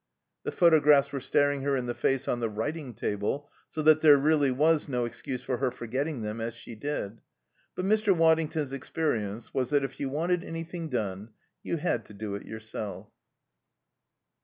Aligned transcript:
The 0.41 0.51
photographs 0.51 1.11
were 1.11 1.19
staring 1.19 1.61
her 1.61 1.77
in 1.77 1.85
the 1.85 1.93
face 1.93 2.27
on 2.27 2.39
the 2.39 2.49
writing 2.49 2.95
table, 2.95 3.51
so 3.69 3.83
that 3.83 4.01
there 4.01 4.17
was 4.17 4.25
really 4.25 4.85
no 4.89 5.05
excuse 5.05 5.43
for 5.43 5.57
her 5.57 5.69
forgetting 5.69 6.23
them, 6.23 6.41
as 6.41 6.55
she 6.55 6.73
did. 6.73 7.21
But 7.75 7.85
Mr. 7.85 8.11
Waddington's 8.17 8.71
experience 8.71 9.53
was 9.53 9.69
that 9.69 9.83
if 9.83 9.99
you 9.99 10.09
wanted 10.09 10.43
anything 10.43 10.89
done 10.89 11.33
you 11.61 11.77
had 11.77 12.05
to 12.05 12.15
do 12.15 12.33
it 12.33 12.47
yourself. 12.47 13.11